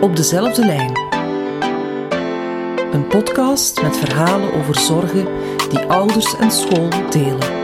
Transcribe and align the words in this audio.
Op 0.00 0.16
dezelfde 0.16 0.64
lijn. 0.64 0.98
Een 2.92 3.06
podcast 3.06 3.82
met 3.82 3.96
verhalen 3.96 4.52
over 4.52 4.78
zorgen 4.78 5.28
die 5.68 5.78
ouders 5.78 6.36
en 6.36 6.50
school 6.50 6.88
delen. 7.10 7.62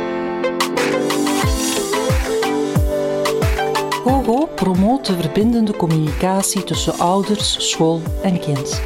GoGo 4.05 4.47
promoot 4.55 5.07
de 5.07 5.17
verbindende 5.21 5.77
communicatie 5.77 6.65
tussen 6.65 6.99
ouders, 6.99 7.71
school 7.71 8.03
en 8.23 8.41
kind. 8.41 8.83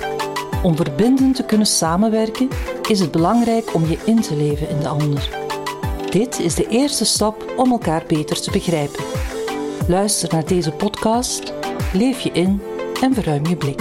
Om 0.63 0.77
verbindend 0.77 1.37
te 1.37 1.45
kunnen 1.45 1.67
samenwerken 1.67 2.49
is 2.89 3.01
het 3.01 3.11
belangrijk 3.11 3.75
om 3.75 3.87
je 3.87 3.99
in 4.05 4.21
te 4.21 4.37
leven 4.37 4.69
in 4.69 4.79
de 4.79 4.89
ander. 4.89 5.29
Dit 6.11 6.39
is 6.39 6.55
de 6.55 6.69
eerste 6.69 7.05
stap 7.05 7.53
om 7.57 7.71
elkaar 7.71 8.05
beter 8.07 8.41
te 8.41 8.51
begrijpen. 8.51 9.24
Luister 9.89 10.33
naar 10.33 10.45
deze 10.47 10.73
podcast, 10.73 11.53
leef 11.93 12.21
je 12.21 12.31
in 12.31 12.63
en 13.03 13.15
verruim 13.15 13.47
je 13.47 13.57
blik. 13.57 13.81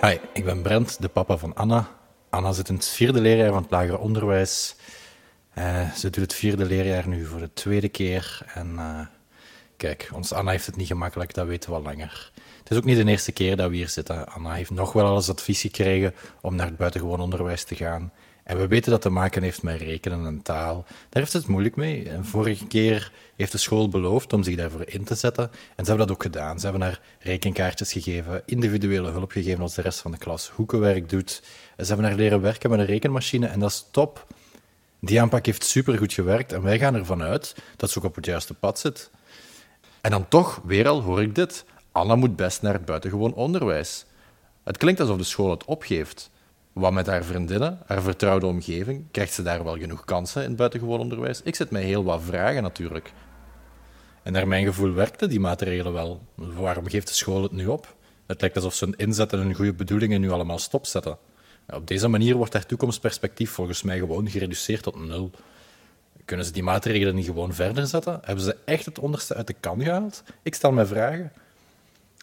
Hi, 0.00 0.18
ik 0.32 0.44
ben 0.44 0.62
Brent, 0.62 1.02
de 1.02 1.08
papa 1.08 1.36
van 1.36 1.54
Anna. 1.54 1.88
Anna 2.30 2.52
zit 2.52 2.68
in 2.68 2.74
het 2.74 2.88
vierde 2.88 3.20
leerjaar 3.20 3.52
van 3.52 3.62
het 3.62 3.70
lager 3.70 3.98
onderwijs. 3.98 4.76
Uh, 5.58 5.90
ze 5.90 6.10
doet 6.10 6.22
het 6.22 6.34
vierde 6.34 6.64
leerjaar 6.64 7.08
nu 7.08 7.24
voor 7.24 7.40
de 7.40 7.52
tweede 7.52 7.88
keer. 7.88 8.42
En 8.54 8.72
uh, 8.74 9.00
kijk, 9.76 10.10
ons 10.14 10.32
Anna 10.32 10.50
heeft 10.50 10.66
het 10.66 10.76
niet 10.76 10.86
gemakkelijk, 10.86 11.34
dat 11.34 11.46
weten 11.46 11.70
we 11.70 11.76
al 11.76 11.82
langer. 11.82 12.30
Het 12.58 12.70
is 12.70 12.76
ook 12.76 12.84
niet 12.84 12.96
de 12.96 13.10
eerste 13.10 13.32
keer 13.32 13.56
dat 13.56 13.70
we 13.70 13.76
hier 13.76 13.88
zitten. 13.88 14.28
Anna 14.28 14.52
heeft 14.52 14.70
nog 14.70 14.92
wel 14.92 15.06
alles 15.06 15.30
advies 15.30 15.60
gekregen 15.60 16.14
om 16.40 16.54
naar 16.54 16.66
het 16.66 16.76
buitengewoon 16.76 17.20
onderwijs 17.20 17.64
te 17.64 17.74
gaan. 17.74 18.12
En 18.44 18.58
we 18.58 18.66
weten 18.66 18.90
dat 18.90 19.02
te 19.02 19.10
maken 19.10 19.42
heeft 19.42 19.62
met 19.62 19.80
rekenen 19.80 20.26
en 20.26 20.42
taal. 20.42 20.84
Daar 20.86 21.22
heeft 21.22 21.32
het 21.32 21.46
moeilijk 21.46 21.76
mee. 21.76 22.08
En 22.08 22.24
vorige 22.24 22.66
keer 22.66 23.12
heeft 23.36 23.52
de 23.52 23.58
school 23.58 23.88
beloofd 23.88 24.32
om 24.32 24.42
zich 24.42 24.56
daarvoor 24.56 24.84
in 24.86 25.04
te 25.04 25.14
zetten. 25.14 25.50
En 25.76 25.84
ze 25.84 25.88
hebben 25.90 26.06
dat 26.06 26.16
ook 26.16 26.22
gedaan. 26.22 26.58
Ze 26.58 26.64
hebben 26.64 26.82
haar 26.82 27.00
rekenkaartjes 27.18 27.92
gegeven, 27.92 28.42
individuele 28.46 29.10
hulp 29.10 29.30
gegeven 29.30 29.62
als 29.62 29.74
de 29.74 29.82
rest 29.82 30.00
van 30.00 30.10
de 30.10 30.18
klas 30.18 30.48
hoekenwerk 30.48 31.08
doet. 31.08 31.42
Ze 31.78 31.84
hebben 31.84 32.04
haar 32.04 32.14
leren 32.14 32.40
werken 32.40 32.70
met 32.70 32.78
een 32.78 32.86
rekenmachine 32.86 33.46
en 33.46 33.60
dat 33.60 33.70
is 33.70 33.86
top. 33.90 34.26
Die 35.00 35.20
aanpak 35.20 35.46
heeft 35.46 35.64
supergoed 35.64 36.12
gewerkt 36.12 36.52
en 36.52 36.62
wij 36.62 36.78
gaan 36.78 36.94
ervan 36.94 37.22
uit 37.22 37.54
dat 37.76 37.90
ze 37.90 37.98
ook 37.98 38.04
op 38.04 38.14
het 38.14 38.26
juiste 38.26 38.54
pad 38.54 38.78
zit. 38.78 39.10
En 40.00 40.10
dan 40.10 40.28
toch, 40.28 40.60
weer 40.64 40.88
al 40.88 41.02
hoor 41.02 41.22
ik 41.22 41.34
dit. 41.34 41.64
Anna 41.92 42.14
moet 42.14 42.36
best 42.36 42.62
naar 42.62 42.72
het 42.72 42.84
buitengewoon 42.84 43.34
onderwijs. 43.34 44.04
Het 44.64 44.76
klinkt 44.76 45.00
alsof 45.00 45.16
de 45.16 45.24
school 45.24 45.50
het 45.50 45.64
opgeeft. 45.64 46.30
Wat 46.74 46.92
met 46.92 47.06
haar 47.06 47.24
vriendinnen, 47.24 47.78
haar 47.86 48.02
vertrouwde 48.02 48.46
omgeving, 48.46 49.04
krijgt 49.10 49.32
ze 49.32 49.42
daar 49.42 49.64
wel 49.64 49.78
genoeg 49.78 50.04
kansen 50.04 50.42
in 50.42 50.48
het 50.48 50.56
buitengewoon 50.56 51.00
onderwijs? 51.00 51.42
Ik 51.42 51.54
zet 51.54 51.70
mij 51.70 51.82
heel 51.82 52.04
wat 52.04 52.22
vragen 52.22 52.62
natuurlijk. 52.62 53.12
En 54.22 54.32
naar 54.32 54.48
mijn 54.48 54.64
gevoel 54.64 54.92
werkte 54.92 55.26
die 55.26 55.40
maatregelen 55.40 55.92
wel. 55.92 56.22
Waarom 56.34 56.88
geeft 56.88 57.08
de 57.08 57.14
school 57.14 57.42
het 57.42 57.52
nu 57.52 57.66
op? 57.66 57.94
Het 58.26 58.40
lijkt 58.40 58.56
alsof 58.56 58.74
ze 58.74 58.86
een 58.86 58.96
inzet 58.96 59.32
en 59.32 59.38
hun 59.38 59.54
goede 59.54 59.72
bedoelingen 59.72 60.20
nu 60.20 60.30
allemaal 60.30 60.58
stopzetten. 60.58 61.18
Op 61.68 61.86
deze 61.86 62.08
manier 62.08 62.34
wordt 62.36 62.52
haar 62.52 62.66
toekomstperspectief 62.66 63.50
volgens 63.50 63.82
mij 63.82 63.98
gewoon 63.98 64.30
gereduceerd 64.30 64.82
tot 64.82 65.06
nul. 65.06 65.30
Kunnen 66.24 66.46
ze 66.46 66.52
die 66.52 66.62
maatregelen 66.62 67.14
niet 67.14 67.26
gewoon 67.26 67.54
verder 67.54 67.86
zetten? 67.86 68.20
Hebben 68.22 68.44
ze 68.44 68.56
echt 68.64 68.84
het 68.84 68.98
onderste 68.98 69.34
uit 69.34 69.46
de 69.46 69.54
kan 69.60 69.82
gehaald? 69.82 70.22
Ik 70.42 70.54
stel 70.54 70.72
mij 70.72 70.86
vragen. 70.86 71.32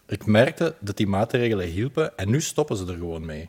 Ik 0.06 0.26
merkte 0.26 0.74
dat 0.80 0.96
die 0.96 1.06
maatregelen 1.06 1.66
hielpen 1.66 2.16
en 2.16 2.30
nu 2.30 2.40
stoppen 2.40 2.76
ze 2.76 2.86
er 2.86 2.96
gewoon 2.96 3.24
mee. 3.24 3.48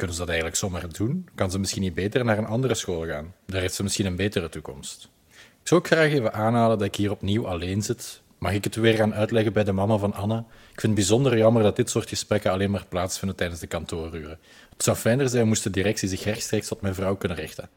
Kunnen 0.00 0.18
ze 0.18 0.24
dat 0.24 0.34
eigenlijk 0.34 0.60
zomaar 0.60 0.92
doen? 0.92 1.28
Kan 1.34 1.50
ze 1.50 1.58
misschien 1.58 1.82
niet 1.82 1.94
beter 1.94 2.24
naar 2.24 2.38
een 2.38 2.46
andere 2.46 2.74
school 2.74 3.06
gaan? 3.06 3.34
Daar 3.46 3.60
heeft 3.60 3.74
ze 3.74 3.82
misschien 3.82 4.06
een 4.06 4.16
betere 4.16 4.48
toekomst. 4.48 5.08
Ik 5.30 5.68
zou 5.68 5.80
ook 5.80 5.86
graag 5.86 6.12
even 6.12 6.32
aanhalen 6.32 6.78
dat 6.78 6.86
ik 6.86 6.94
hier 6.94 7.10
opnieuw 7.10 7.46
alleen 7.46 7.82
zit. 7.82 8.22
Mag 8.38 8.52
ik 8.52 8.64
het 8.64 8.74
weer 8.74 8.94
gaan 8.94 9.14
uitleggen 9.14 9.52
bij 9.52 9.64
de 9.64 9.72
mama 9.72 9.96
van 9.96 10.14
Anna? 10.14 10.38
Ik 10.48 10.80
vind 10.80 10.82
het 10.82 10.94
bijzonder 10.94 11.38
jammer 11.38 11.62
dat 11.62 11.76
dit 11.76 11.90
soort 11.90 12.08
gesprekken 12.08 12.50
alleen 12.50 12.70
maar 12.70 12.86
plaatsvinden 12.88 13.36
tijdens 13.36 13.60
de 13.60 13.66
kantooruren. 13.66 14.38
Het 14.72 14.82
zou 14.82 14.96
fijner 14.96 15.28
zijn 15.28 15.48
moest 15.48 15.62
de 15.62 15.70
directie 15.70 16.08
zich 16.08 16.24
rechtstreeks 16.24 16.68
tot 16.68 16.80
mijn 16.80 16.94
vrouw 16.94 17.16
kunnen 17.16 17.38
richten. 17.38 17.68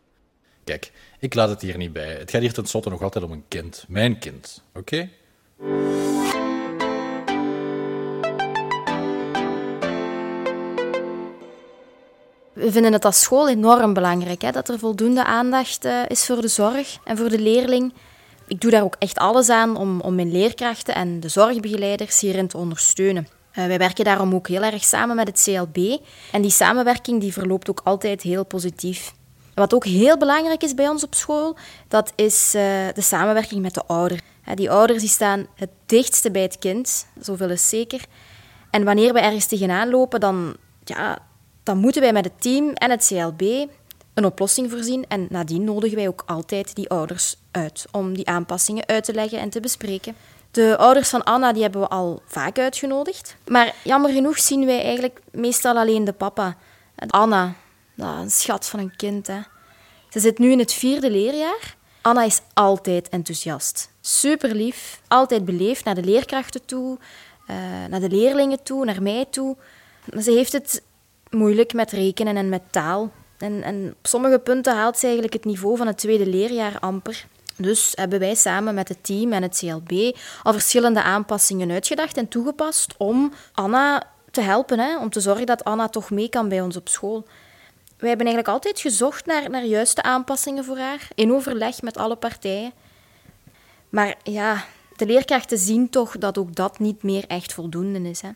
Kijk, 0.64 0.92
ik 1.20 1.34
laat 1.34 1.50
het 1.50 1.62
hier 1.62 1.78
niet 1.78 1.94
bij. 1.94 2.14
Het 2.14 2.32
gaat 2.32 2.42
hier 2.42 2.54
tenslotte 2.54 2.90
nog 2.90 3.02
altijd 3.02 3.24
om 3.24 3.32
een 3.32 3.46
kind. 3.48 3.86
Mijn 3.88 4.20
kind, 4.20 4.64
oké? 4.74 5.10
We 12.64 12.72
vinden 12.72 12.94
het 12.94 13.06
als 13.06 13.22
school 13.22 13.50
enorm 13.50 13.94
belangrijk 13.94 14.42
hè, 14.42 14.52
dat 14.52 14.70
er 14.70 14.80
voldoende 14.80 15.26
aandacht 15.26 15.86
uh, 15.86 16.02
is 16.08 16.26
voor 16.26 16.42
de 16.42 16.48
zorg 16.48 16.98
en 17.04 17.18
voor 17.18 17.30
de 17.30 17.40
leerling. 17.40 17.94
Ik 18.48 18.62
doe 18.62 18.72
daar 18.72 18.84
ook 18.84 18.96
echt 19.00 19.18
alles 19.18 19.50
aan 19.50 19.76
om, 19.76 20.02
om 20.02 20.16
mijn 20.16 20.32
leerkrachten 20.32 20.96
en 20.96 21.20
de 21.20 21.28
zorgbegeleiders 21.28 22.20
hierin 22.20 22.48
te 22.48 22.58
ondersteunen. 22.58 23.28
Uh, 23.54 23.66
wij 23.66 23.78
werken 23.78 24.06
daarom 24.06 24.34
ook 24.34 24.48
heel 24.48 24.64
erg 24.64 24.84
samen 24.84 25.16
met 25.16 25.28
het 25.28 25.44
CLB. 25.44 25.98
En 26.32 26.42
die 26.42 26.52
samenwerking 26.52 27.22
die 27.22 27.34
verloopt 27.34 27.70
ook 27.70 27.82
altijd 27.84 28.22
heel 28.22 28.46
positief. 28.46 29.14
Wat 29.54 29.74
ook 29.74 29.86
heel 29.86 30.18
belangrijk 30.18 30.64
is 30.64 30.74
bij 30.74 30.90
ons 30.90 31.04
op 31.04 31.14
school, 31.14 31.58
dat 31.88 32.14
is 32.16 32.54
uh, 32.56 32.62
de 32.94 33.02
samenwerking 33.02 33.62
met 33.62 33.74
de 33.74 33.84
ouder. 33.86 34.20
Die 34.56 34.72
ouders 34.72 35.00
die 35.00 35.10
staan 35.10 35.48
het 35.56 35.70
dichtste 35.86 36.32
bij 36.32 36.42
het 36.42 36.60
kind, 36.60 37.06
zoveel 37.20 37.50
is 37.50 37.70
zeker. 37.70 38.02
En 38.70 38.84
wanneer 38.84 39.14
we 39.14 39.20
ergens 39.20 39.46
tegenaan 39.46 39.90
lopen, 39.90 40.20
dan, 40.20 40.56
ja, 40.84 41.32
dan 41.64 41.78
moeten 41.78 42.02
wij 42.02 42.14
met 42.14 42.26
het 42.26 42.42
team 42.42 42.70
en 42.74 42.90
het 42.90 43.08
CLB 43.08 43.42
een 44.14 44.26
oplossing 44.26 44.72
voorzien. 44.72 45.06
En 45.08 45.28
nadien 45.30 45.64
nodigen 45.64 45.98
wij 45.98 46.08
ook 46.08 46.24
altijd 46.26 46.76
die 46.76 46.90
ouders 46.90 47.36
uit 47.52 47.86
om 47.92 48.14
die 48.14 48.28
aanpassingen 48.28 48.86
uit 48.88 49.04
te 49.04 49.14
leggen 49.14 49.40
en 49.40 49.50
te 49.50 49.60
bespreken. 49.60 50.16
De 50.52 50.78
ouders 50.78 51.10
van 51.10 51.24
Anna 51.24 51.54
die 51.54 51.62
hebben 51.62 51.82
we 51.82 51.88
al 51.88 52.22
vaak 52.26 52.60
uitgenodigd. 52.60 53.36
Maar 53.48 53.76
jammer 53.84 54.12
genoeg 54.12 54.40
zien 54.40 54.66
wij 54.66 54.82
eigenlijk 54.82 55.22
meestal 55.32 55.78
alleen 55.78 56.04
de 56.04 56.14
papa. 56.14 56.58
Anna, 57.08 57.54
nou, 57.96 58.20
een 58.20 58.32
schat 58.32 58.68
van 58.68 58.80
een 58.80 58.96
kind. 58.96 59.28
Hè. 59.28 59.40
Ze 60.10 60.20
zit 60.20 60.38
nu 60.38 60.52
in 60.52 60.60
het 60.60 60.74
vierde 60.74 61.12
leerjaar. 61.12 61.76
Anna 62.02 62.24
is 62.24 62.42
altijd 62.54 63.10
enthousiast. 63.10 63.90
Super 64.02 64.56
lief, 64.56 65.02
altijd 65.08 65.46
beleefd 65.46 65.86
naar 65.86 65.96
de 65.96 66.04
leerkrachten 66.04 66.66
toe, 66.66 66.98
uh, 67.48 67.56
naar 67.90 68.00
de 68.00 68.10
leerlingen 68.10 68.64
toe, 68.64 68.86
naar 68.86 69.02
mij 69.02 69.26
toe. 69.30 69.56
Ze 70.20 70.32
heeft 70.32 70.52
het 70.52 70.82
moeilijk 71.34 71.74
met 71.74 71.92
rekenen 71.92 72.38
en 72.38 72.50
met 72.50 72.62
taal. 72.70 73.12
En, 73.38 73.64
en 73.64 73.96
op 74.00 74.08
sommige 74.08 74.40
punten 74.40 74.76
haalt 74.76 74.98
ze 74.98 75.04
eigenlijk 75.04 75.34
het 75.34 75.46
niveau 75.46 75.78
van 75.78 75.88
het 75.88 75.98
tweede 75.98 76.28
leerjaar 76.28 76.80
amper. 76.80 77.26
Dus 77.56 77.92
hebben 77.96 78.20
wij 78.20 78.36
samen 78.36 78.74
met 78.74 78.88
het 78.88 79.04
team 79.04 79.32
en 79.34 79.42
het 79.42 79.58
CLB 79.58 80.18
al 80.44 80.54
verschillende 80.54 81.04
aanpassingen 81.04 81.72
uitgedacht 81.72 82.18
en 82.18 82.28
toegepast 82.28 82.94
om 82.98 83.34
Anna 83.54 84.04
te 84.32 84.42
helpen, 84.42 84.80
hè, 84.80 84.98
om 84.98 85.10
te 85.10 85.20
zorgen 85.20 85.46
dat 85.46 85.64
Anna 85.64 85.88
toch 85.88 86.10
mee 86.10 86.30
kan 86.30 86.50
bij 86.50 86.62
ons 86.62 86.76
op 86.76 86.90
school. 86.90 87.26
Wij 87.98 88.10
hebben 88.10 88.28
eigenlijk 88.28 88.48
altijd 88.48 88.80
gezocht 88.80 89.26
naar, 89.26 89.50
naar 89.50 89.66
juiste 89.66 90.04
aanpassingen 90.04 90.64
voor 90.64 90.78
haar, 90.78 91.08
in 91.16 91.34
overleg 91.34 91.82
met 91.82 91.98
alle 91.98 92.16
partijen. 92.16 92.72
Maar 93.90 94.16
ja, 94.24 94.66
de 94.96 95.06
leerkrachten 95.06 95.58
zien 95.58 95.90
toch 95.90 96.18
dat 96.18 96.38
ook 96.38 96.56
dat 96.56 96.80
niet 96.80 97.04
meer 97.04 97.24
echt 97.28 97.54
voldoende 97.54 98.10
is. 98.10 98.22
Hè. 98.22 98.30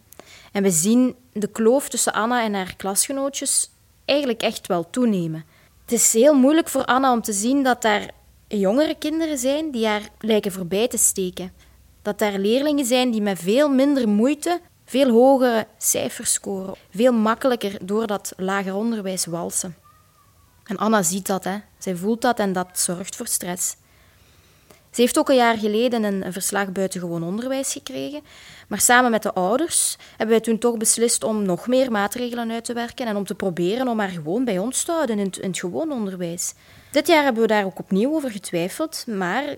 En 0.52 0.64
we 0.64 0.72
zien 0.72 1.16
de 1.34 1.48
kloof 1.48 1.90
tussen 1.90 2.14
Anna 2.14 2.44
en 2.44 2.54
haar 2.54 2.76
klasgenootjes 2.76 3.70
eigenlijk 4.06 4.42
echt 4.42 4.68
wel 4.68 4.90
toenemen. 4.90 5.46
Het 5.82 5.92
is 5.92 6.14
heel 6.14 6.34
moeilijk 6.34 6.70
voor 6.70 6.86
Anna 6.86 7.12
om 7.12 7.22
te 7.22 7.34
zien 7.34 7.64
dat 7.64 7.82
daar 7.82 8.10
jongere 8.48 8.96
kinderen 8.96 9.38
zijn 9.38 9.72
die 9.72 9.88
haar 9.88 10.10
lijken 10.20 10.52
voorbij 10.52 10.88
te 10.88 10.98
steken. 10.98 11.52
Dat 12.02 12.20
daar 12.20 12.40
leerlingen 12.40 12.86
zijn 12.86 13.12
die 13.12 13.22
met 13.22 13.40
veel 13.40 13.70
minder 13.70 14.10
moeite 14.10 14.62
veel 14.88 15.10
hogere 15.10 15.68
cijfers 15.78 16.34
scoren. 16.34 16.76
Veel 16.90 17.14
makkelijker 17.14 17.78
door 17.82 18.08
dat 18.08 18.34
lager 18.38 18.76
onderwijs 18.76 19.26
walsen. 19.26 19.76
En 20.64 20.78
Anna 20.78 21.04
ziet 21.04 21.28
dat, 21.28 21.44
hè. 21.44 21.58
zij 21.78 21.96
voelt 21.96 22.22
dat 22.22 22.40
en 22.40 22.54
dat 22.54 22.80
zorgt 22.80 23.16
voor 23.16 23.28
stress. 23.28 23.76
Ze 24.98 25.04
heeft 25.04 25.18
ook 25.18 25.30
een 25.30 25.36
jaar 25.36 25.58
geleden 25.58 26.04
een, 26.04 26.34
verslag 26.34 26.72
buitengewoon 26.72 27.24
onderwijs 27.24 27.72
gekregen. 27.72 28.22
Maar 28.68 28.80
samen 28.80 29.12
met 29.12 29.24
de 29.24 29.34
ouders 29.34 29.98
hebben 30.10 30.28
wij 30.28 30.40
toen 30.40 30.58
toch 30.58 30.78
beslist 30.78 31.24
om 31.24 31.46
nog 31.46 31.68
meer 31.68 31.92
maatregelen 31.92 32.52
uit 32.52 32.66
te 32.66 32.74
werken 32.74 33.08
en 33.08 33.16
om 33.16 33.26
te 33.26 33.36
proberen 33.36 33.88
om 33.88 34.00
haar 34.00 34.10
gewoon 34.10 34.46
bij 34.46 34.58
ons 34.58 34.84
te 34.84 34.92
houden 34.92 35.20
in 35.20 35.26
het, 35.26 35.38
in 35.38 35.50
het 35.50 35.60
gewoon 35.60 35.92
onderwijs. 35.92 36.54
Dit 36.92 37.08
jaar 37.08 37.24
hebben 37.24 37.42
we 37.42 37.48
daar 37.48 37.66
ook 37.66 37.80
opnieuw 37.80 38.14
over 38.14 38.32
getwijfeld, 38.32 39.04
maar 39.08 39.56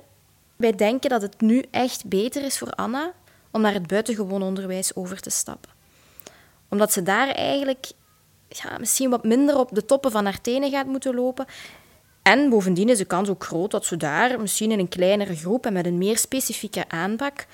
wij 0.56 0.75
denken 0.75 1.09
dat 1.09 1.21
het 1.21 1.42
nu 1.42 1.63
echt 1.71 2.06
beter 2.06 2.44
is 2.44 2.57
voor 2.57 2.71
Anna 2.71 3.13
om 3.51 3.62
naar 3.62 3.74
het 3.74 3.88
buitengewoon 3.88 4.42
onderwijs 4.42 4.95
over 4.95 5.19
te 5.19 5.30
stappen. 5.30 5.71
Omdat 6.69 6.94
ze 6.94 7.03
daar 7.03 7.27
eigenlijk 7.27 7.92
ja, 8.47 8.77
misschien 8.77 9.09
wat 9.09 9.24
minder 9.24 9.57
op 9.57 9.69
de 9.71 9.85
toppen 9.85 10.12
van 10.12 10.25
haar 10.25 10.42
tenen 10.42 10.71
gaat 10.71 10.85
moeten 10.85 11.15
lopen 11.15 11.45
en 12.30 12.50
bovendien 12.50 12.90
is 12.90 12.98
de 12.98 13.06
kans 13.06 13.30
ook 13.30 13.44
groot 13.44 13.72
dat 13.72 13.86
ze 13.86 13.98
daar 13.98 14.40
misschien 14.40 14.72
in 14.72 14.80
een 14.80 14.88
kleinere 14.88 15.36
groep 15.36 15.66
en 15.66 15.74
met 15.74 15.86
een 15.86 15.98
meer 15.98 16.18
specifieke 16.18 16.90
aanpak 16.90 17.46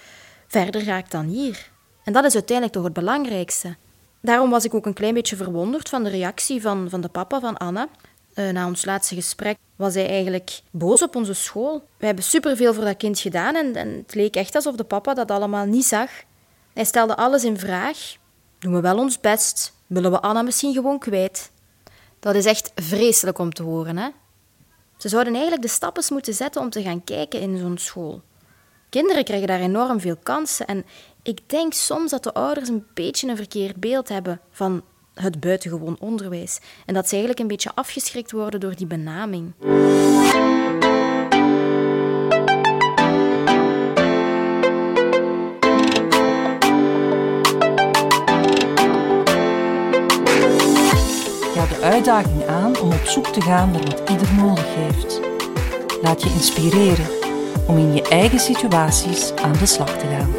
verder 0.47 0.83
raakt 0.83 1.11
dan 1.11 1.25
hier. 1.25 1.69
En 2.03 2.13
dat 2.13 2.23
is 2.25 2.33
uiteindelijk 2.33 2.75
toch 2.75 2.85
het 2.85 2.93
belangrijkste. 2.93 3.75
Daarom 4.21 4.49
was 4.49 4.65
ik 4.65 4.73
ook 4.73 4.85
een 4.85 4.93
klein 4.93 5.13
beetje 5.13 5.35
verwonderd 5.35 5.89
van 5.89 6.03
de 6.03 6.09
reactie 6.09 6.61
van, 6.61 6.89
van 6.89 7.01
de 7.01 7.07
papa 7.07 7.39
van 7.39 7.57
Anna. 7.57 7.87
uh, 8.33 8.49
na 8.49 8.67
ons 8.67 8.85
laatste 8.85 9.15
gesprek, 9.15 9.57
was 9.75 9.93
hij 9.93 10.07
eigenlijk 10.07 10.59
boos 10.71 11.01
op 11.01 11.15
onze 11.15 11.33
school. 11.33 11.87
We 11.97 12.05
hebben 12.05 12.23
superveel 12.23 12.73
voor 12.73 12.83
dat 12.83 12.97
kind 12.97 13.19
gedaan 13.19 13.55
en, 13.55 13.75
en 13.75 13.89
het 13.89 14.15
leek 14.15 14.35
echt 14.35 14.55
alsof 14.55 14.75
de 14.75 14.83
papa 14.83 15.13
dat 15.13 15.31
allemaal 15.31 15.65
niet 15.65 15.85
zag. 15.85 16.09
Hij 16.73 16.85
stelde 16.85 17.15
alles 17.15 17.43
in 17.43 17.59
vraag. 17.59 17.97
Doen 18.59 18.73
we 18.73 18.81
wel 18.81 18.97
ons 18.97 19.19
best? 19.19 19.73
Willen 19.87 20.11
we 20.11 20.21
Anna 20.21 20.41
misschien 20.41 20.73
gewoon 20.73 20.99
kwijt? 20.99 21.51
Dat 22.19 22.35
is 22.35 22.45
echt 22.45 22.71
vreselijk 22.75 23.39
om 23.39 23.53
te 23.53 23.63
horen, 23.63 23.97
hè? 23.97 24.09
Ze 24.97 25.09
zouden 25.09 25.33
eigenlijk 25.33 25.63
de 25.63 25.73
stappen 25.73 26.03
moeten 26.09 26.33
zetten 26.33 26.61
om 26.61 26.69
te 26.69 26.81
gaan 26.81 27.03
kijken 27.03 27.39
in 27.39 27.57
zo'n 27.57 27.77
school. 27.77 28.21
Kinderen 28.89 29.23
krijgen 29.23 29.47
daar 29.47 29.59
enorm 29.59 29.99
veel 29.99 30.17
kansen 30.23 30.67
en 30.67 30.85
ik 31.23 31.39
denk 31.49 31.73
soms 31.73 32.11
dat 32.11 32.23
de 32.23 32.33
ouders 32.33 32.69
een 32.69 32.85
beetje 32.93 33.27
een 33.27 33.35
verkeerd 33.35 33.75
beeld 33.75 34.09
hebben 34.09 34.41
van 34.51 34.83
het 35.13 35.39
buitengewoon 35.39 35.97
onderwijs 35.99 36.59
en 36.85 36.93
dat 36.93 37.05
ze 37.05 37.11
eigenlijk 37.11 37.39
een 37.39 37.47
beetje 37.47 37.71
afgeschrikt 37.75 38.31
worden 38.31 38.59
door 38.59 38.75
die 38.75 38.87
benaming. 38.87 39.53
Uitdaging 51.95 52.45
aan 52.45 52.79
om 52.79 52.91
op 52.91 53.05
zoek 53.05 53.27
te 53.27 53.41
gaan 53.41 53.71
naar 53.71 53.83
wat 53.83 54.09
ieder 54.09 54.33
nodig 54.33 54.75
heeft. 54.75 55.19
Laat 56.01 56.23
je 56.23 56.29
inspireren 56.29 57.07
om 57.67 57.77
in 57.77 57.93
je 57.93 58.01
eigen 58.01 58.39
situaties 58.39 59.35
aan 59.35 59.53
de 59.53 59.65
slag 59.65 59.97
te 59.97 60.05
gaan. 60.05 60.33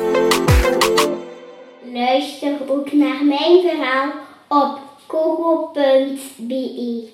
Luister 1.93 2.69
ook 2.69 2.93
naar 2.93 3.25
mijn 3.25 3.61
verhaal 3.61 4.12
op 4.49 4.81
kogo.be. 5.06 7.08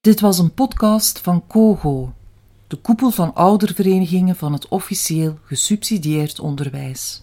Dit 0.00 0.20
was 0.20 0.38
een 0.38 0.54
podcast 0.54 1.20
van 1.20 1.46
Kogo, 1.46 2.12
de 2.66 2.76
koepel 2.76 3.10
van 3.10 3.34
ouderverenigingen 3.34 4.36
van 4.36 4.52
het 4.52 4.68
officieel 4.68 5.38
gesubsidieerd 5.44 6.40
onderwijs. 6.40 7.22